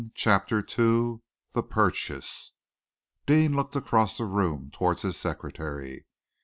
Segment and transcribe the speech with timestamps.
[0.15, 1.19] CHAPTER II
[1.51, 2.53] THE PURCHASE
[3.27, 6.07] Deane looked across the room towards his secretary.